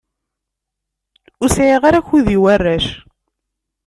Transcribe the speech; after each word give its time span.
Ur 1.41 1.49
sɛiɣ 1.55 1.81
ara 1.87 1.99
akud 2.01 2.27
i 2.35 2.37
warrac. 2.43 2.85